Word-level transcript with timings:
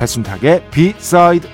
배순탁의 0.00 0.70
비사이드 0.70 1.46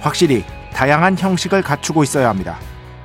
확실히 0.00 0.42
다양한 0.72 1.18
형식을 1.18 1.60
갖추고 1.60 2.02
있어야 2.02 2.30
합니다. 2.30 2.58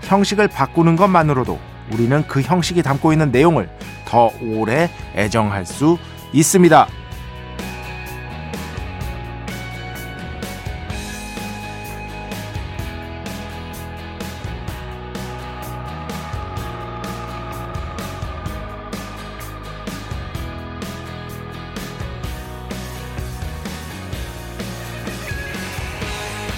형식을 0.03 0.47
바꾸는 0.47 0.95
것만으로도 0.95 1.59
우리는 1.91 2.25
그 2.27 2.41
형식이 2.41 2.81
담고 2.81 3.11
있는 3.11 3.29
내용을 3.31 3.69
더 4.05 4.31
오래 4.41 4.89
애정할 5.15 5.65
수 5.65 5.97
있습니다. 6.31 6.87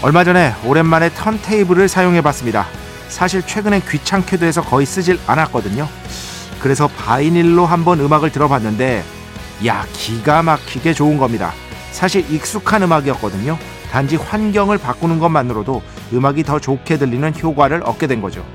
얼마 0.02 0.24
전에 0.24 0.54
오랜만에 0.66 1.10
턴테이블을 1.10 1.88
사용해 1.88 2.22
봤습니다. 2.22 2.68
사실 3.08 3.42
최근엔 3.42 3.82
귀찮게도 3.90 4.46
해서 4.46 4.62
거의 4.62 4.86
쓰질 4.86 5.20
않았거든요. 5.26 5.88
그래서 6.60 6.88
바이닐로 6.88 7.66
한번 7.66 8.00
음악을 8.00 8.32
들어봤는데 8.32 9.04
야 9.66 9.86
기가 9.94 10.44
막히게 10.44 10.94
좋은 10.94 11.18
겁니다. 11.18 11.54
사실 11.92 12.30
익숙한 12.30 12.84
음악이었거든요. 12.84 13.58
단지 13.92 14.18
환경을 14.18 14.78
바꾸는 14.78 15.20
것만으로도 15.20 15.82
음악이 16.14 16.44
더 16.44 16.60
좋게 16.60 16.98
들리는 16.98 17.34
효과를 17.42 17.82
얻게 17.86 18.08
된 18.08 18.22
거죠. 18.22 18.46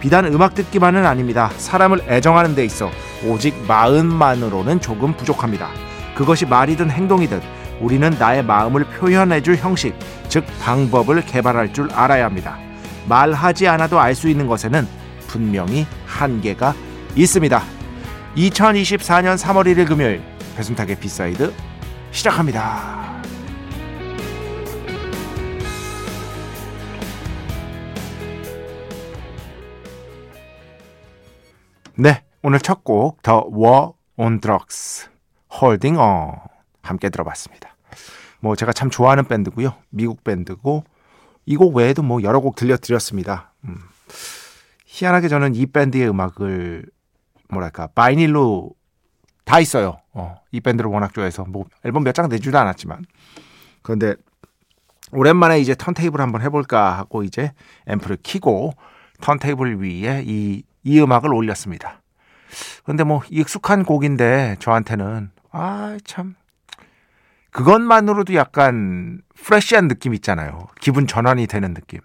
비단 0.00 0.26
음악 0.26 0.54
듣기만은 0.54 1.06
아닙니다. 1.06 1.50
사람을 1.56 2.02
애정하는 2.06 2.54
데 2.54 2.64
있어 2.64 2.90
오직 3.24 3.56
마음만으로는 3.66 4.80
조금 4.80 5.16
부족합니다. 5.16 5.70
그것이 6.14 6.44
말이든 6.44 6.90
행동이든 6.90 7.40
우리는 7.80 8.10
나의 8.18 8.44
마음을 8.44 8.84
표현해줄 8.84 9.56
형식, 9.56 9.94
즉 10.28 10.44
방법을 10.62 11.24
개발할 11.24 11.72
줄 11.72 11.90
알아야 11.92 12.24
합니다. 12.24 12.58
말하지 13.08 13.68
않아도 13.68 14.00
알 14.00 14.14
수 14.14 14.28
있는 14.28 14.46
것에는 14.46 14.86
분명히 15.28 15.86
한계가 16.06 16.74
있습니다. 17.14 17.62
2024년 18.36 19.36
3월 19.38 19.66
1일 19.66 19.88
금요일 19.88 20.22
배순탁의 20.56 20.98
B 20.98 21.09
side 21.09 21.52
시작합니다. 22.10 23.06
네, 31.98 32.22
오늘 32.42 32.58
첫 32.60 32.84
곡 32.84 33.16
The 33.16 33.48
War 33.54 33.90
on 34.16 34.40
Drugs 34.40 35.08
Holding 35.62 35.98
On 35.98 36.32
함께 36.86 37.08
들어봤습니다. 37.10 37.76
뭐 38.40 38.56
제가 38.56 38.72
참 38.72 38.90
좋아하는 38.90 39.24
밴드고요. 39.24 39.74
미국 39.90 40.24
밴드고 40.24 40.84
이 41.46 41.56
곡 41.56 41.76
외에도 41.76 42.02
뭐 42.02 42.22
여러 42.22 42.40
곡 42.40 42.56
들려드렸습니다. 42.56 43.52
음. 43.64 43.76
희한하게 44.86 45.28
저는 45.28 45.54
이 45.54 45.66
밴드의 45.66 46.08
음악을 46.08 46.84
뭐랄까 47.50 47.86
vinyl로 47.88 48.70
다 49.44 49.60
있어요. 49.60 49.98
어, 50.12 50.36
이 50.50 50.60
밴드를 50.60 50.90
워낙 50.90 51.14
좋아해서 51.14 51.44
뭐 51.44 51.66
앨범 51.84 52.02
몇 52.02 52.12
장 52.12 52.28
내지도 52.28 52.58
않았지만 52.58 53.04
그런데 53.82 54.16
오랜만에 55.12 55.60
이제 55.60 55.74
턴테이블 55.76 56.20
한번 56.20 56.42
해볼까 56.42 56.98
하고 56.98 57.22
이제 57.22 57.52
앰프를 57.86 58.18
키고 58.24 58.72
턴테이블 59.20 59.80
위에 59.80 60.24
이, 60.26 60.64
이 60.82 61.00
음악을 61.00 61.32
올렸습니다. 61.32 62.02
근데 62.84 63.04
뭐 63.04 63.22
익숙한 63.30 63.84
곡인데 63.84 64.56
저한테는 64.58 65.30
아 65.52 65.96
참 66.04 66.34
그것만으로도 67.56 68.34
약간 68.34 69.22
프레시한 69.34 69.88
느낌 69.88 70.12
있잖아요. 70.12 70.66
기분 70.78 71.06
전환이 71.06 71.46
되는 71.46 71.72
느낌. 71.72 72.00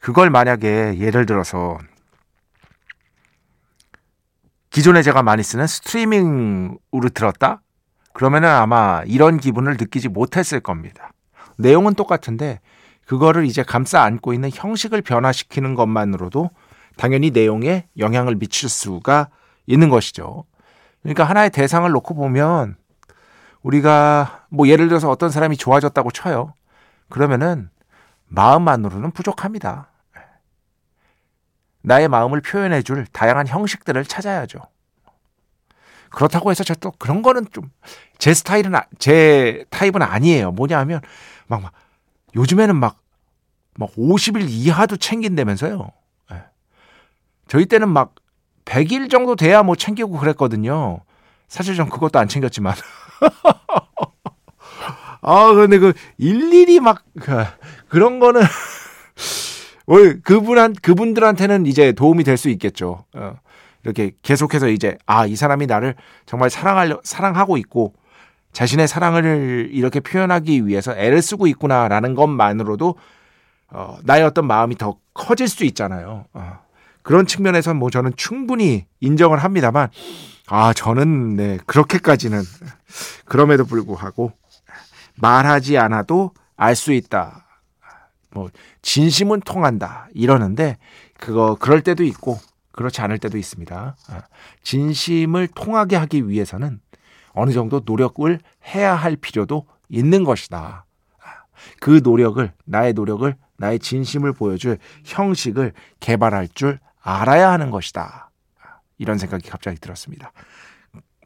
그걸 0.00 0.30
만약에 0.30 0.96
예를 0.98 1.26
들어서 1.26 1.76
기존에 4.70 5.02
제가 5.02 5.22
많이 5.22 5.42
쓰는 5.42 5.66
스트리밍으로 5.66 7.10
들었다? 7.12 7.60
그러면은 8.14 8.48
아마 8.48 9.02
이런 9.04 9.36
기분을 9.36 9.76
느끼지 9.78 10.08
못했을 10.08 10.60
겁니다. 10.60 11.12
내용은 11.58 11.92
똑같은데 11.92 12.60
그거를 13.06 13.44
이제 13.44 13.62
감싸 13.62 14.02
안고 14.04 14.32
있는 14.32 14.48
형식을 14.54 15.02
변화시키는 15.02 15.74
것만으로도 15.74 16.48
당연히 16.96 17.30
내용에 17.30 17.88
영향을 17.98 18.36
미칠 18.36 18.70
수가 18.70 19.28
있는 19.66 19.90
것이죠. 19.90 20.44
그러니까 21.02 21.24
하나의 21.24 21.50
대상을 21.50 21.90
놓고 21.90 22.14
보면 22.14 22.76
우리가 23.64 24.44
뭐 24.50 24.68
예를 24.68 24.88
들어서 24.88 25.10
어떤 25.10 25.30
사람이 25.30 25.56
좋아졌다고 25.56 26.10
쳐요. 26.12 26.54
그러면은 27.08 27.70
마음만으로는 28.28 29.10
부족합니다. 29.10 29.88
나의 31.82 32.08
마음을 32.08 32.40
표현해 32.40 32.82
줄 32.82 33.06
다양한 33.06 33.46
형식들을 33.46 34.04
찾아야죠. 34.04 34.60
그렇다고 36.10 36.50
해서 36.50 36.62
저 36.62 36.74
또 36.74 36.92
그런 36.92 37.22
거는 37.22 37.46
좀 37.52 37.70
제 38.18 38.32
스타일은 38.32 38.74
아, 38.74 38.84
제 38.98 39.64
타입은 39.70 40.00
아니에요. 40.00 40.52
뭐냐 40.52 40.78
하면 40.78 41.00
막, 41.46 41.60
막 41.62 41.72
요즘에는 42.36 42.76
막, 42.76 42.98
막 43.76 43.90
50일 43.96 44.46
이하도 44.48 44.96
챙긴다면서요. 44.96 45.90
네. 46.30 46.42
저희 47.48 47.66
때는 47.66 47.88
막 47.88 48.14
100일 48.64 49.10
정도 49.10 49.36
돼야 49.36 49.62
뭐 49.62 49.76
챙기고 49.76 50.12
그랬거든요. 50.18 51.00
사실 51.48 51.74
전 51.74 51.88
그것도 51.90 52.18
안 52.18 52.28
챙겼지만. 52.28 52.74
아, 55.22 55.52
근데 55.54 55.78
그 55.78 55.92
일일이 56.18 56.80
막 56.80 57.02
그, 57.20 57.44
그런 57.88 58.18
거는 58.18 58.42
그분한 60.22 60.74
그분들한테는 60.82 61.66
이제 61.66 61.92
도움이 61.92 62.24
될 62.24 62.36
수 62.36 62.48
있겠죠. 62.50 63.04
어, 63.14 63.36
이렇게 63.84 64.12
계속해서 64.22 64.68
이제 64.68 64.96
아, 65.06 65.26
이 65.26 65.36
사람이 65.36 65.66
나를 65.66 65.94
정말 66.26 66.50
사랑하려 66.50 67.00
사랑하고 67.04 67.56
있고 67.58 67.94
자신의 68.52 68.88
사랑을 68.88 69.68
이렇게 69.72 70.00
표현하기 70.00 70.66
위해서 70.66 70.96
애를 70.96 71.22
쓰고 71.22 71.46
있구나라는 71.48 72.14
것만으로도 72.14 72.96
어, 73.70 73.98
나의 74.04 74.24
어떤 74.24 74.46
마음이 74.46 74.76
더 74.76 74.96
커질 75.12 75.48
수 75.48 75.64
있잖아요. 75.64 76.26
어, 76.32 76.58
그런 77.02 77.26
측면에서 77.26 77.74
뭐 77.74 77.90
저는 77.90 78.12
충분히 78.16 78.86
인정을 79.00 79.38
합니다만 79.38 79.88
아, 80.48 80.72
저는 80.72 81.36
네, 81.36 81.58
그렇게까지는 81.66 82.42
그럼에도 83.24 83.64
불구하고 83.64 84.32
말하지 85.16 85.78
않아도 85.78 86.32
알 86.56 86.74
수 86.76 86.92
있다. 86.92 87.46
뭐 88.30 88.50
진심은 88.82 89.40
통한다. 89.40 90.08
이러는데 90.12 90.76
그거 91.18 91.56
그럴 91.58 91.82
때도 91.82 92.04
있고 92.04 92.38
그렇지 92.72 93.00
않을 93.00 93.18
때도 93.18 93.38
있습니다. 93.38 93.96
아, 94.08 94.22
진심을 94.62 95.48
통하게 95.48 95.96
하기 95.96 96.28
위해서는 96.28 96.80
어느 97.32 97.52
정도 97.52 97.80
노력을 97.84 98.38
해야 98.66 98.94
할 98.94 99.16
필요도 99.16 99.66
있는 99.88 100.24
것이다. 100.24 100.84
아, 101.22 101.28
그 101.80 102.00
노력을 102.02 102.52
나의 102.64 102.92
노력을 102.92 103.34
나의 103.56 103.78
진심을 103.78 104.32
보여줄 104.32 104.78
형식을 105.04 105.72
개발할 106.00 106.48
줄 106.48 106.80
알아야 107.00 107.50
하는 107.52 107.70
것이다. 107.70 108.23
이런 108.98 109.18
생각이 109.18 109.48
갑자기 109.48 109.78
들었습니다. 109.78 110.32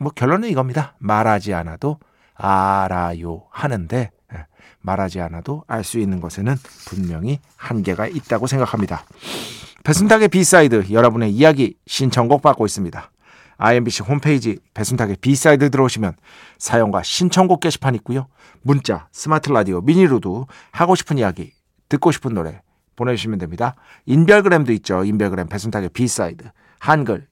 뭐 0.00 0.12
결론은 0.12 0.48
이겁니다. 0.48 0.94
말하지 0.98 1.54
않아도 1.54 1.98
알아요 2.34 3.46
하는데 3.50 4.10
예, 4.32 4.46
말하지 4.80 5.20
않아도 5.20 5.64
알 5.66 5.84
수 5.84 5.98
있는 5.98 6.20
것에는 6.20 6.54
분명히 6.86 7.40
한계가 7.56 8.06
있다고 8.06 8.46
생각합니다. 8.46 9.04
배순탁의 9.84 10.28
B 10.28 10.40
side 10.40 10.86
여러분의 10.90 11.32
이야기 11.32 11.76
신청곡 11.86 12.42
받고 12.42 12.66
있습니다. 12.66 13.10
IMBC 13.56 14.02
홈페이지 14.02 14.58
배순탁의 14.74 15.16
B 15.20 15.30
side 15.30 15.70
들어오시면 15.70 16.14
사연과 16.58 17.02
신청곡 17.02 17.60
게시판 17.60 17.94
있고요. 17.96 18.28
문자, 18.62 19.08
스마트 19.12 19.50
라디오, 19.50 19.80
미니로도 19.80 20.46
하고 20.70 20.94
싶은 20.94 21.18
이야기, 21.18 21.52
듣고 21.88 22.12
싶은 22.12 22.34
노래 22.34 22.60
보내주시면 22.96 23.38
됩니다. 23.38 23.76
인별그램도 24.06 24.72
있죠. 24.74 25.04
인별그램 25.04 25.48
배순탁의 25.48 25.90
B 25.90 26.00
side. 26.00 26.50
한글, 26.78 27.27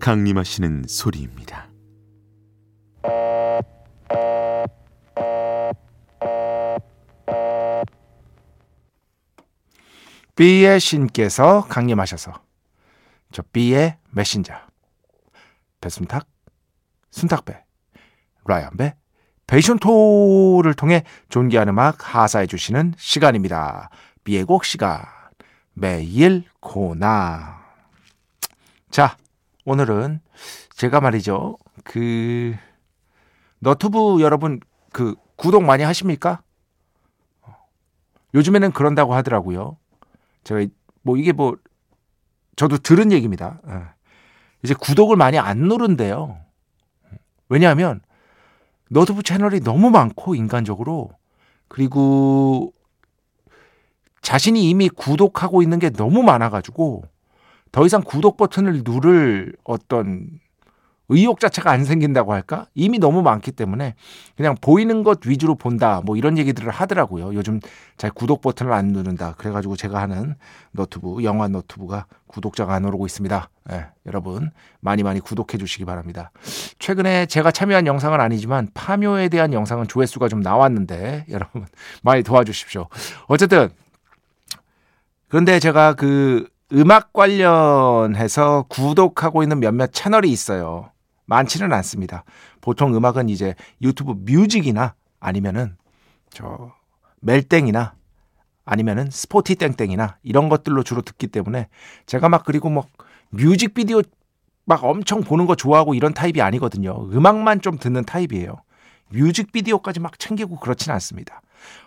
강림하시는 0.00 0.84
소리입니다. 0.88 1.68
B의 10.36 10.78
신께서 10.78 11.64
강림하셔서 11.68 12.32
저 13.32 13.42
B의 13.52 13.98
메신저 14.10 14.54
배순탁, 15.80 16.28
순탁배, 17.10 17.64
라이언배, 18.44 18.94
베이션토를 19.48 20.74
통해 20.74 21.04
존귀한 21.28 21.68
음악 21.68 22.14
하사해 22.14 22.46
주시는 22.46 22.94
시간입니다. 22.96 23.90
B의 24.22 24.44
곡 24.44 24.64
시간 24.64 25.02
매일 25.72 26.44
코나 26.60 27.60
자 28.90 29.16
오늘은 29.68 30.20
제가 30.70 31.02
말이죠 31.02 31.58
그 31.84 32.56
너튜브 33.58 34.22
여러분 34.22 34.60
그 34.92 35.14
구독 35.36 35.62
많이 35.62 35.82
하십니까? 35.82 36.42
요즘에는 38.32 38.72
그런다고 38.72 39.14
하더라고요. 39.14 39.76
제가 40.44 40.66
뭐 41.02 41.18
이게 41.18 41.32
뭐 41.32 41.56
저도 42.56 42.78
들은 42.78 43.12
얘기입니다. 43.12 43.60
예. 43.68 43.82
이제 44.62 44.72
구독을 44.72 45.16
많이 45.16 45.38
안 45.38 45.58
누른대요. 45.58 46.38
왜냐하면 47.50 48.00
너튜브 48.88 49.22
채널이 49.22 49.60
너무 49.60 49.90
많고 49.90 50.34
인간적으로 50.34 51.10
그리고 51.68 52.72
자신이 54.22 54.70
이미 54.70 54.88
구독하고 54.88 55.62
있는 55.62 55.78
게 55.78 55.90
너무 55.90 56.22
많아가지고 56.22 57.04
더 57.72 57.86
이상 57.86 58.02
구독 58.02 58.36
버튼을 58.36 58.82
누를 58.84 59.54
어떤 59.64 60.40
의욕 61.10 61.40
자체가 61.40 61.70
안 61.70 61.84
생긴다고 61.84 62.32
할까? 62.32 62.66
이미 62.74 62.98
너무 62.98 63.22
많기 63.22 63.50
때문에 63.50 63.94
그냥 64.36 64.54
보이는 64.60 65.02
것 65.02 65.26
위주로 65.26 65.54
본다. 65.54 66.02
뭐 66.04 66.16
이런 66.16 66.36
얘기들을 66.36 66.70
하더라고요. 66.70 67.34
요즘 67.34 67.60
잘 67.96 68.10
구독 68.10 68.42
버튼을 68.42 68.72
안 68.72 68.88
누른다. 68.88 69.34
그래가지고 69.38 69.76
제가 69.76 70.00
하는 70.00 70.34
너튜브, 70.72 71.22
영화 71.24 71.48
너튜브가 71.48 72.06
구독자가 72.26 72.74
안 72.74 72.84
오르고 72.84 73.06
있습니다. 73.06 73.48
네, 73.70 73.86
여러분 74.06 74.50
많이 74.80 75.02
많이 75.02 75.20
구독해 75.20 75.56
주시기 75.58 75.86
바랍니다. 75.86 76.30
최근에 76.78 77.26
제가 77.26 77.50
참여한 77.52 77.86
영상은 77.86 78.20
아니지만 78.20 78.68
파묘에 78.74 79.30
대한 79.30 79.54
영상은 79.54 79.88
조회수가 79.88 80.28
좀 80.28 80.40
나왔는데 80.40 81.24
여러분 81.30 81.64
많이 82.02 82.22
도와주십시오. 82.22 82.86
어쨌든 83.28 83.70
그런데 85.28 85.58
제가 85.58 85.94
그 85.94 86.48
음악 86.72 87.12
관련해서 87.12 88.64
구독하고 88.68 89.42
있는 89.42 89.60
몇몇 89.60 89.92
채널이 89.92 90.30
있어요. 90.30 90.90
많지는 91.24 91.72
않습니다. 91.72 92.24
보통 92.60 92.94
음악은 92.94 93.28
이제 93.28 93.54
유튜브 93.80 94.12
뮤직이나 94.18 94.94
아니면은 95.20 95.76
저 96.30 96.72
멜땡이나 97.20 97.94
아니면은 98.64 99.10
스포티 99.10 99.54
땡땡이나 99.56 100.18
이런 100.22 100.48
것들로 100.48 100.82
주로 100.82 101.00
듣기 101.00 101.26
때문에 101.28 101.68
제가 102.06 102.28
막 102.28 102.44
그리고 102.44 102.68
뭐 102.68 102.86
뮤직비디오 103.30 104.02
막 104.66 104.84
엄청 104.84 105.22
보는 105.22 105.46
거 105.46 105.54
좋아하고 105.54 105.94
이런 105.94 106.12
타입이 106.12 106.42
아니거든요. 106.42 107.08
음악만 107.10 107.62
좀 107.62 107.78
듣는 107.78 108.04
타입이에요. 108.04 108.56
뮤직비디오까지 109.08 110.00
막 110.00 110.18
챙기고 110.18 110.56
그렇지는 110.56 110.92
않습니다. 110.94 111.40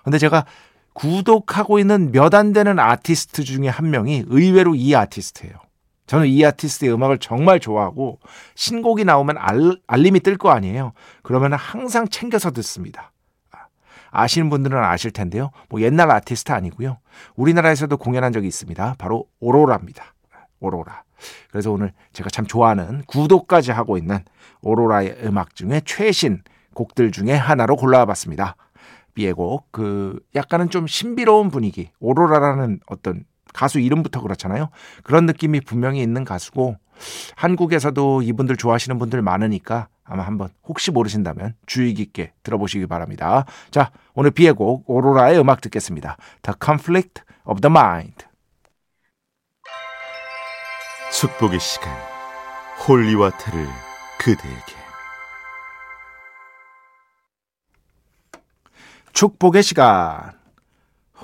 근데 0.03 0.17
제가 0.17 0.45
구독하고 0.93 1.79
있는 1.79 2.11
몇 2.11 2.33
안 2.33 2.53
되는 2.53 2.79
아티스트 2.79 3.43
중에 3.43 3.67
한 3.67 3.89
명이 3.91 4.25
의외로 4.27 4.75
이 4.75 4.95
아티스트예요. 4.95 5.53
저는 6.07 6.27
이 6.27 6.43
아티스트의 6.45 6.93
음악을 6.93 7.19
정말 7.19 7.59
좋아하고 7.59 8.19
신곡이 8.55 9.05
나오면 9.05 9.37
알, 9.37 9.77
알림이 9.87 10.19
뜰 10.21 10.37
거 10.37 10.49
아니에요. 10.49 10.93
그러면 11.23 11.53
항상 11.53 12.07
챙겨서 12.07 12.51
듣습니다. 12.51 13.11
아시는 14.13 14.49
분들은 14.49 14.77
아실 14.77 15.11
텐데요. 15.11 15.51
뭐 15.69 15.79
옛날 15.81 16.11
아티스트 16.11 16.51
아니고요. 16.51 16.97
우리나라에서도 17.35 17.95
공연한 17.95 18.33
적이 18.33 18.47
있습니다. 18.49 18.95
바로 18.97 19.25
오로라입니다. 19.39 20.13
오로라. 20.59 21.03
그래서 21.49 21.71
오늘 21.71 21.93
제가 22.11 22.29
참 22.29 22.45
좋아하는 22.45 23.03
구독까지 23.07 23.71
하고 23.71 23.97
있는 23.97 24.19
오로라의 24.61 25.19
음악 25.23 25.55
중에 25.55 25.81
최신 25.85 26.41
곡들 26.73 27.11
중에 27.11 27.33
하나로 27.33 27.77
골라와 27.77 28.05
봤습니다. 28.05 28.55
비에곡 29.13 29.71
그 29.71 30.19
약간은 30.35 30.69
좀 30.69 30.87
신비로운 30.87 31.49
분위기 31.49 31.91
오로라라는 31.99 32.79
어떤 32.87 33.25
가수 33.53 33.79
이름부터 33.79 34.21
그렇잖아요. 34.21 34.69
그런 35.03 35.25
느낌이 35.25 35.61
분명히 35.61 36.01
있는 36.01 36.23
가수고 36.23 36.77
한국에서도 37.35 38.21
이분들 38.21 38.57
좋아하시는 38.57 38.97
분들 38.99 39.21
많으니까 39.21 39.87
아마 40.03 40.23
한번 40.23 40.49
혹시 40.63 40.91
모르신다면 40.91 41.55
주의 41.65 41.93
깊게 41.93 42.33
들어보시기 42.43 42.87
바랍니다. 42.87 43.45
자, 43.71 43.91
오늘 44.13 44.31
비의 44.31 44.53
곡 44.53 44.83
오로라의 44.89 45.39
음악 45.39 45.61
듣겠습니다. 45.61 46.17
The 46.41 46.55
Conflict 46.63 47.23
of 47.45 47.61
the 47.61 47.71
Mind. 47.71 48.25
축복의 51.13 51.59
시간 51.59 51.93
Holy 52.87 53.12
Water를 53.12 53.67
그대에게 54.19 54.80
축복의 59.13 59.63
시간 59.63 60.31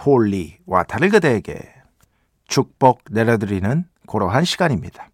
Holy 0.05 0.37
Water를 0.37 1.09
그대에게 1.09 1.73
축복 2.47 3.01
내려드리는 3.11 3.85
그러한 4.07 4.45
시간입니다. 4.45 5.09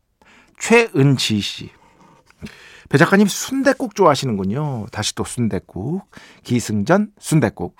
최은지 0.59 1.39
씨. 1.41 1.71
배 2.89 2.97
작가님 2.97 3.27
순대국 3.27 3.95
좋아하시는군요. 3.95 4.87
다시 4.91 5.15
또 5.15 5.23
순대국. 5.23 6.03
기승전 6.43 7.11
순대국. 7.19 7.75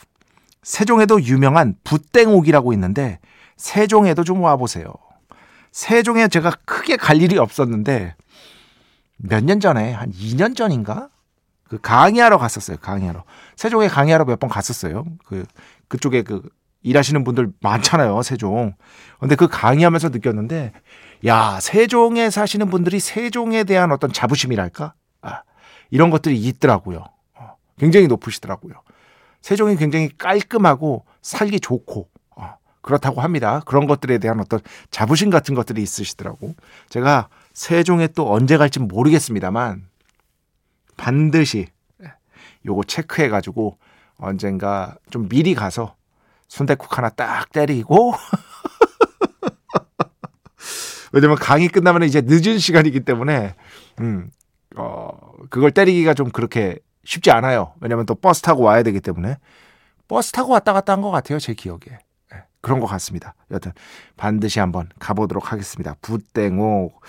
세종에도 0.63 1.21
유명한 1.21 1.75
붓땡옥이라고 1.83 2.73
있는데 2.73 3.19
세종에도 3.57 4.23
좀 4.23 4.41
와보세요. 4.41 4.93
세종에 5.71 6.27
제가 6.27 6.51
크게 6.65 6.97
갈 6.97 7.21
일이 7.21 7.38
없었는데 7.38 8.15
몇 9.17 9.43
년 9.43 9.59
전에 9.59 9.91
한 9.91 10.12
2년 10.12 10.55
전인가 10.55 11.09
그 11.73 11.79
강의하러 11.81 12.37
갔었어요. 12.37 12.77
강의하러 12.77 13.23
세종에 13.55 13.87
강의하러 13.87 14.25
몇 14.25 14.39
번 14.39 14.47
갔었어요. 14.47 15.05
그 15.25 15.43
그쪽에 15.87 16.21
그 16.21 16.47
일하시는 16.83 17.23
분들 17.23 17.51
많잖아요, 17.61 18.21
세종. 18.21 18.75
근데 19.19 19.35
그 19.35 19.47
강의하면서 19.47 20.09
느꼈는데, 20.09 20.71
야, 21.25 21.59
세종에 21.59 22.29
사시는 22.29 22.69
분들이 22.69 22.99
세종에 22.99 23.63
대한 23.63 23.91
어떤 23.91 24.11
자부심이랄까? 24.13 24.93
아, 25.23 25.41
이런 25.89 26.11
것들이 26.11 26.37
있더라고요. 26.37 27.05
어, 27.39 27.55
굉장히 27.79 28.07
높으시더라고요. 28.07 28.75
세종이 29.41 29.75
굉장히 29.75 30.15
깔끔하고 30.15 31.05
살기 31.23 31.59
좋고 31.59 32.07
어, 32.35 32.57
그렇다고 32.81 33.21
합니다. 33.21 33.61
그런 33.65 33.87
것들에 33.87 34.19
대한 34.19 34.39
어떤 34.39 34.59
자부심 34.91 35.31
같은 35.31 35.55
것들이 35.55 35.81
있으시더라고. 35.81 36.53
제가 36.89 37.29
세종에 37.53 38.07
또 38.09 38.31
언제 38.31 38.57
갈지 38.57 38.79
모르겠습니다만 38.79 39.87
반드시 40.97 41.67
요거 42.65 42.83
체크해 42.85 43.29
가지고 43.29 43.77
언젠가 44.17 44.95
좀 45.09 45.27
미리 45.27 45.53
가서 45.55 45.95
순대국 46.47 46.97
하나 46.97 47.09
딱 47.09 47.51
때리고 47.51 48.13
왜냐면 51.12 51.38
강의 51.38 51.67
끝나면 51.67 52.03
이제 52.03 52.21
늦은 52.21 52.57
시간이기 52.57 53.01
때문에 53.01 53.55
음, 54.00 54.29
어, 54.75 55.09
그걸 55.50 55.71
때리기가 55.71 56.13
좀 56.13 56.31
그렇게 56.31 56.77
쉽지 57.05 57.31
않아요. 57.31 57.73
왜냐면 57.81 58.05
또 58.05 58.15
버스 58.15 58.41
타고 58.41 58.63
와야 58.63 58.81
되기 58.81 59.00
때문에 59.00 59.38
버스 60.07 60.31
타고 60.31 60.53
왔다 60.53 60.73
갔다 60.73 60.93
한 60.93 61.01
것 61.01 61.12
같아요. 61.12 61.38
제 61.39 61.53
기억에. 61.53 61.79
네, 62.31 62.43
그런 62.62 62.79
것 62.79 62.88
같습니다. 62.88 63.35
여튼 63.51 63.71
반드시 64.17 64.59
한번 64.59 64.89
가보도록 65.00 65.51
하겠습니다. 65.51 65.95
부땡옥. 66.01 67.01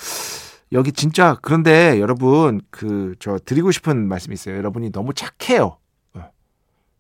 여기 0.74 0.92
진짜 0.92 1.36
그런데 1.40 2.00
여러분 2.00 2.60
그 2.70 3.14
저 3.20 3.38
드리고 3.38 3.70
싶은 3.70 4.08
말씀이 4.08 4.34
있어요. 4.34 4.56
여러분이 4.56 4.92
너무 4.92 5.12
착해요. 5.14 5.78
어. 6.14 6.30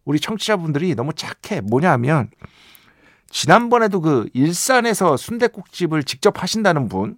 우리 0.04 0.20
청취자분들이 0.20 0.94
너무 0.94 1.12
착해. 1.12 1.60
뭐냐면 1.62 2.30
지난번에도 3.30 4.00
그 4.00 4.28
일산에서 4.32 5.16
순대국집을 5.16 6.04
직접 6.04 6.40
하신다는 6.42 6.88
분 6.88 7.16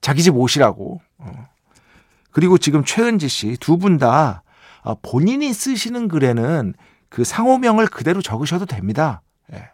자기 0.00 0.22
집 0.22 0.34
오시라고. 0.36 1.00
어. 1.18 1.48
그리고 2.30 2.58
지금 2.58 2.84
최은지 2.84 3.28
씨 3.28 3.56
두 3.58 3.76
분다 3.78 4.42
어, 4.82 4.94
본인이 5.00 5.52
쓰시는 5.52 6.08
글에는 6.08 6.74
그 7.08 7.24
상호명을 7.24 7.86
그대로 7.88 8.22
적으셔도 8.22 8.66
됩니다. 8.66 9.22
예. 9.52 9.70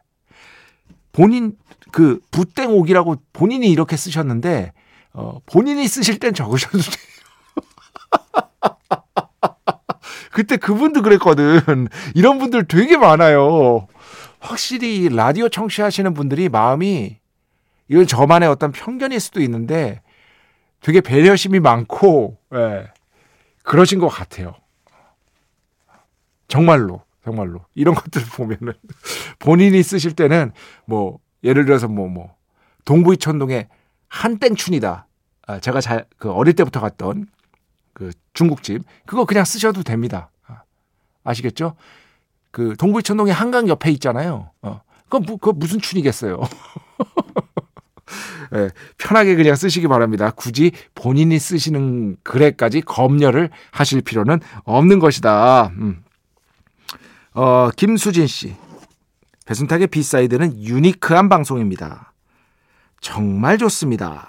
본인 1.12 1.56
그 1.92 2.20
부땡옥이라고 2.30 3.16
본인이 3.32 3.70
이렇게 3.70 3.96
쓰셨는데 3.96 4.72
어, 5.14 5.40
본인이 5.46 5.86
쓰실 5.86 6.18
땐 6.18 6.34
적으셔도 6.34 6.78
돼요. 6.78 6.92
그때 10.32 10.56
그분도 10.56 11.02
그랬거든. 11.02 11.88
이런 12.14 12.38
분들 12.38 12.66
되게 12.66 12.96
많아요. 12.96 13.86
확실히 14.40 15.08
라디오 15.08 15.48
청취하시는 15.48 16.14
분들이 16.14 16.48
마음이 16.48 17.18
이건 17.88 18.06
저만의 18.06 18.48
어떤 18.48 18.72
편견일 18.72 19.20
수도 19.20 19.40
있는데 19.42 20.00
되게 20.80 21.00
배려심이 21.00 21.60
많고 21.60 22.38
예, 22.54 22.90
그러신 23.62 24.00
것 24.00 24.08
같아요. 24.08 24.54
정말로 26.48 27.02
정말로 27.24 27.64
이런 27.74 27.94
것들 27.94 28.22
보면은 28.34 28.72
본인이 29.38 29.82
쓰실 29.82 30.14
때는 30.14 30.52
뭐 30.86 31.18
예를 31.44 31.64
들어서 31.64 31.86
뭐뭐 31.86 32.08
뭐 32.08 32.34
동부이천동에 32.84 33.68
한땡춘이다. 34.12 35.06
아, 35.46 35.58
제가 35.60 35.80
잘 35.80 36.06
그 36.18 36.30
어릴 36.30 36.54
때부터 36.54 36.80
갔던 36.80 37.26
그 37.92 38.10
중국집 38.34 38.82
그거 39.06 39.24
그냥 39.24 39.44
쓰셔도 39.44 39.82
됩니다. 39.82 40.30
아, 40.46 40.62
아시겠죠? 41.24 41.74
그 42.50 42.76
동부이천동에 42.78 43.32
한강 43.32 43.68
옆에 43.68 43.90
있잖아요. 43.92 44.50
어. 44.60 44.82
그거 45.08 45.52
무슨 45.52 45.80
춘이겠어요. 45.80 46.40
네, 48.52 48.68
편하게 48.98 49.34
그냥 49.34 49.56
쓰시기 49.56 49.88
바랍니다. 49.88 50.30
굳이 50.30 50.72
본인이 50.94 51.38
쓰시는 51.38 52.16
글에까지 52.22 52.82
검열을 52.82 53.50
하실 53.70 54.00
필요는 54.02 54.40
없는 54.64 54.98
것이다. 55.00 55.72
음. 55.76 56.02
어, 57.34 57.70
김수진 57.76 58.26
씨. 58.26 58.54
배순탁의 59.46 59.88
B 59.88 59.97
side는 59.97 60.62
unique한 60.62 61.28
방송입니다. 61.28 62.11
정말 63.02 63.58
좋습니다. 63.58 64.28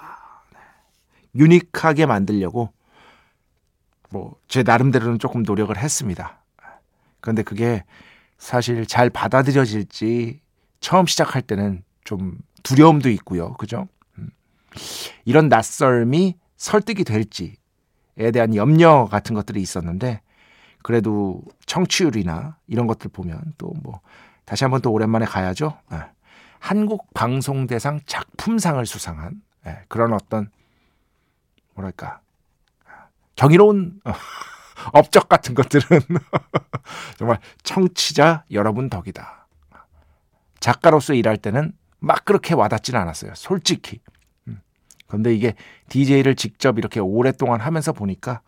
유니크하게 1.34 2.04
만들려고 2.06 2.70
뭐 4.10 4.34
제 4.46 4.62
나름대로는 4.62 5.18
조금 5.18 5.42
노력을 5.42 5.76
했습니다. 5.76 6.44
그런데 7.20 7.42
그게 7.42 7.82
사실 8.38 8.86
잘 8.86 9.10
받아들여질지 9.10 10.40
처음 10.78 11.06
시작할 11.06 11.42
때는 11.42 11.82
좀 12.04 12.38
두려움도 12.62 13.10
있고요. 13.10 13.54
그죠? 13.54 13.88
음. 14.18 14.28
이런 15.24 15.48
낯설미 15.48 16.36
설득이 16.56 17.02
될지에 17.02 17.56
대한 18.32 18.54
염려 18.54 19.06
같은 19.10 19.34
것들이 19.34 19.60
있었는데 19.60 20.20
그래도 20.84 21.42
청취율이나 21.66 22.58
이런 22.68 22.86
것들 22.86 23.10
보면 23.10 23.54
또 23.58 23.72
뭐 23.82 24.00
다시 24.44 24.62
한번 24.62 24.82
또 24.82 24.92
오랜만에 24.92 25.24
가야죠. 25.24 25.76
네. 26.64 26.68
한국 26.68 27.12
방송 27.12 27.66
대상 27.66 28.00
작품상을 28.06 28.84
수상한 28.86 29.42
네. 29.64 29.84
그런 29.88 30.14
어떤 30.14 30.50
뭐랄까 31.74 32.20
경이로운 33.36 34.00
업적 34.92 35.28
같은 35.28 35.54
것들은 35.54 36.00
정말 37.18 37.38
청취자 37.62 38.44
여러분 38.50 38.88
덕이다. 38.88 39.46
작가로서 40.60 41.12
일할 41.12 41.36
때는 41.36 41.72
막 41.98 42.24
그렇게 42.24 42.54
와닿지는 42.54 42.98
않았어요. 42.98 43.34
솔직히. 43.34 44.00
음. 44.48 44.60
그런데 45.06 45.34
이게 45.34 45.54
DJ를 45.88 46.34
직접 46.34 46.78
이렇게 46.78 47.00
오랫동안 47.00 47.60
하면서 47.60 47.92
보니까 47.92 48.40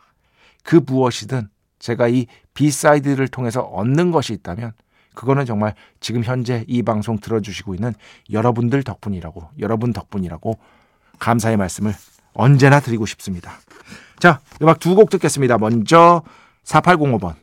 그 0.62 0.76
무엇이든 0.76 1.48
제가 1.78 2.08
이 2.08 2.26
B 2.54 2.62
side를 2.62 3.28
통해서 3.28 3.60
얻는 3.60 4.10
것이 4.10 4.32
있다면 4.32 4.72
그거는 5.16 5.44
정말 5.46 5.74
지금 5.98 6.22
현재 6.22 6.64
이 6.68 6.82
방송 6.82 7.18
들어주시고 7.18 7.74
있는 7.74 7.92
여러분들 8.30 8.84
덕분이라고, 8.84 9.48
여러분 9.58 9.92
덕분이라고 9.92 10.58
감사의 11.18 11.56
말씀을 11.56 11.92
언제나 12.34 12.78
드리고 12.80 13.06
싶습니다. 13.06 13.52
자, 14.20 14.40
음악 14.62 14.78
두 14.78 14.94
곡 14.94 15.10
듣겠습니다. 15.10 15.58
먼저 15.58 16.22
4805번 16.64 17.34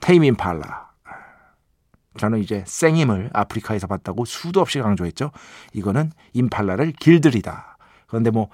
Tame 0.00 0.36
Impala. 0.36 0.84
저는 2.18 2.38
이제 2.38 2.62
생임을 2.66 3.30
아프리카에서 3.32 3.86
봤다고 3.88 4.24
수도 4.24 4.60
없이 4.60 4.78
강조했죠. 4.78 5.32
이거는 5.72 6.12
임팔라를 6.34 6.92
길들이다. 6.92 7.76
그런데 8.06 8.30
뭐 8.30 8.50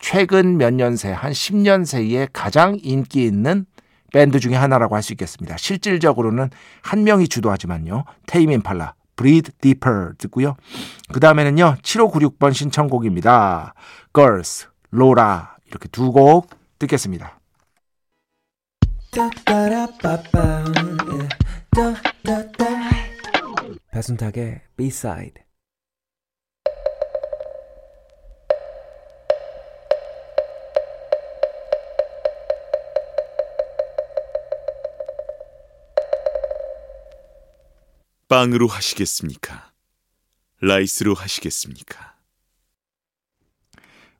최근 0.00 0.56
몇 0.56 0.72
년 0.72 0.96
새, 0.96 1.10
한 1.12 1.32
10년 1.32 1.84
새에 1.84 2.28
가장 2.32 2.78
인기 2.82 3.24
있는 3.24 3.66
밴드 4.12 4.40
중에 4.40 4.54
하나라고 4.54 4.94
할 4.94 5.02
수 5.02 5.12
있겠습니다. 5.12 5.56
실질적으로는 5.56 6.50
한 6.82 7.04
명이 7.04 7.28
주도하지만요. 7.28 8.04
테이민 8.26 8.62
팔라, 8.62 8.94
Breathe 9.16 9.52
Deeper 9.60 10.14
듣고요. 10.18 10.56
그 11.12 11.20
다음에는요. 11.20 11.76
7596번 11.82 12.52
신청곡입니다. 12.54 13.74
Girls, 14.14 14.68
로라 14.90 15.56
이렇게 15.66 15.88
두 15.88 16.12
곡 16.12 16.50
듣겠습니다. 16.78 17.38
배순탁의 23.92 24.60
B-side 24.76 25.45
빵으로 38.28 38.66
하시겠습니까? 38.66 39.70
rice로 40.60 41.14
하시겠습니까? 41.14 42.16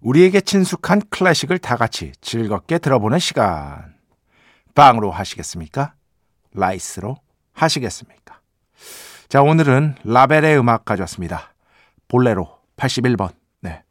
우리에게 0.00 0.40
친숙한 0.40 1.02
클래식을 1.10 1.58
다 1.58 1.76
같이 1.76 2.12
즐겁게 2.20 2.78
들어보는 2.78 3.18
시간. 3.18 3.96
빵으로 4.74 5.10
하시겠습니까? 5.10 5.94
rice로 6.52 7.16
하시겠습니까? 7.52 8.40
자, 9.28 9.42
오늘은 9.42 9.96
라벨의 10.04 10.56
음악 10.58 10.84
가져왔습니다. 10.84 11.54
볼레로 12.06 12.60
81번. 12.76 13.34
네. 13.60 13.82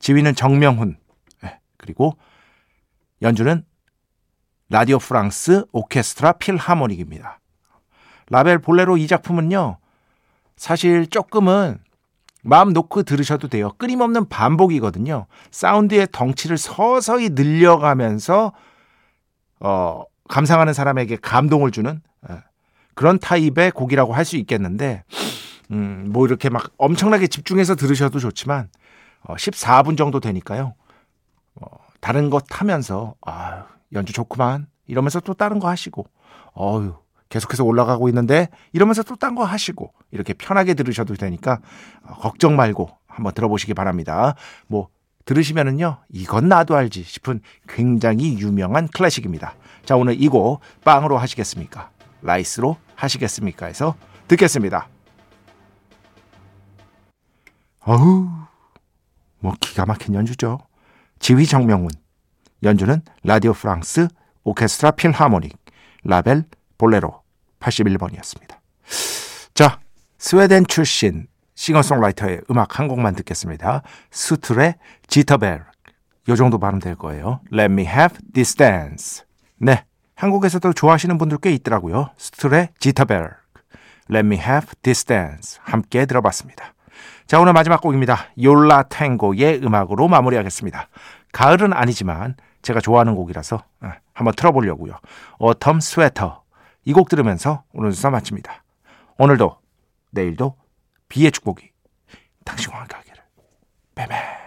지휘는 0.00 0.34
정명훈. 0.34 0.98
네. 1.42 1.60
그리고 1.76 2.18
연주는 3.22 3.64
라디오 4.68 4.98
프랑스 4.98 5.64
오케스트라 5.70 6.32
필하모닉입니다. 6.32 7.39
라벨 8.30 8.58
볼레로 8.58 8.96
이 8.96 9.06
작품은요. 9.06 9.76
사실 10.56 11.06
조금은 11.06 11.78
마음 12.42 12.72
놓고 12.72 13.02
들으셔도 13.02 13.48
돼요. 13.48 13.72
끊임없는 13.76 14.28
반복이거든요. 14.28 15.26
사운드의 15.50 16.08
덩치를 16.12 16.56
서서히 16.56 17.30
늘려가면서 17.30 18.52
어, 19.60 20.04
감상하는 20.28 20.72
사람에게 20.72 21.16
감동을 21.16 21.70
주는 21.70 22.00
예, 22.30 22.42
그런 22.94 23.18
타입의 23.18 23.72
곡이라고 23.72 24.14
할 24.14 24.24
수 24.24 24.36
있겠는데 24.36 25.04
음, 25.72 26.06
뭐 26.10 26.26
이렇게 26.26 26.48
막 26.48 26.70
엄청나게 26.78 27.26
집중해서 27.26 27.74
들으셔도 27.74 28.18
좋지만 28.18 28.68
어, 29.22 29.34
14분 29.34 29.98
정도 29.98 30.20
되니까요. 30.20 30.74
어, 31.56 31.66
다른 32.00 32.30
것 32.30 32.44
하면서 32.48 33.14
아, 33.26 33.66
연주 33.92 34.12
좋구만 34.12 34.66
이러면서 34.86 35.20
또 35.20 35.34
다른 35.34 35.58
거 35.58 35.68
하시고 35.68 36.06
어유 36.58 36.94
계속해서 37.30 37.64
올라가고 37.64 38.08
있는데 38.10 38.48
이러면서 38.72 39.02
또 39.02 39.16
딴 39.16 39.34
거 39.34 39.44
하시고 39.44 39.92
이렇게 40.10 40.34
편하게 40.34 40.74
들으셔도 40.74 41.14
되니까 41.14 41.60
어, 42.02 42.14
걱정 42.14 42.56
말고 42.56 42.90
한번 43.06 43.32
들어보시기 43.32 43.72
바랍니다. 43.74 44.34
뭐 44.66 44.88
들으시면은요 45.24 45.98
이건 46.10 46.48
나도 46.48 46.76
알지 46.76 47.02
싶은 47.04 47.40
굉장히 47.68 48.38
유명한 48.38 48.88
클래식입니다. 48.88 49.54
자 49.84 49.96
오늘 49.96 50.20
이곡 50.20 50.60
빵으로 50.84 51.18
하시겠습니까? 51.18 51.90
라이스로 52.22 52.76
하시겠습니까? 52.96 53.66
해서 53.66 53.94
듣겠습니다. 54.28 54.88
어우 57.80 58.28
뭐 59.38 59.54
기가 59.60 59.86
막힌 59.86 60.14
연주죠. 60.14 60.58
지휘 61.18 61.46
정명훈 61.46 61.90
연주는 62.62 63.00
라디오 63.24 63.52
프랑스 63.52 64.08
오케스트라 64.42 64.92
필하모닉 64.92 65.56
라벨 66.04 66.44
볼레로 66.78 67.19
81번이었습니다. 67.60 68.56
자, 69.54 69.78
스웨덴 70.18 70.66
출신 70.66 71.26
싱어송라이터의 71.54 72.40
음악 72.50 72.78
한 72.78 72.88
곡만 72.88 73.14
듣겠습니다. 73.16 73.82
수틀의 74.10 74.76
지터벨. 75.06 75.62
요 76.28 76.36
정도 76.36 76.58
발음 76.58 76.78
될 76.78 76.94
거예요. 76.94 77.40
Let 77.52 77.72
me 77.72 77.84
have 77.84 78.18
this 78.32 78.54
dance. 78.54 79.24
네. 79.56 79.84
한국에서도 80.14 80.72
좋아하시는 80.72 81.16
분들 81.18 81.38
꽤 81.38 81.50
있더라고요. 81.52 82.10
수틀의 82.16 82.70
지터벨. 82.78 83.30
Let 84.10 84.26
me 84.26 84.36
have 84.36 84.68
this 84.82 85.04
dance. 85.04 85.58
함께 85.62 86.06
들어봤습니다. 86.06 86.74
자, 87.26 87.40
오늘 87.40 87.52
마지막 87.52 87.80
곡입니다. 87.80 88.26
요라 88.42 88.82
탱고의 88.84 89.60
음악으로 89.62 90.08
마무리하겠습니다. 90.08 90.88
가을은 91.32 91.72
아니지만 91.72 92.34
제가 92.62 92.80
좋아하는 92.80 93.14
곡이라서 93.14 93.62
어, 93.82 93.92
한번 94.12 94.34
틀어보려고요. 94.34 94.98
어텀 95.38 95.80
스웨터. 95.80 96.42
이 96.84 96.92
곡 96.92 97.08
들으면서 97.08 97.64
오늘 97.72 97.92
수사 97.92 98.10
마칩니다. 98.10 98.64
오늘도 99.18 99.58
내일도 100.10 100.56
비의 101.08 101.30
축복이 101.30 101.70
당신과 102.44 102.80
함께 102.80 102.96
하기를. 102.96 103.22
빼빼. 103.94 104.39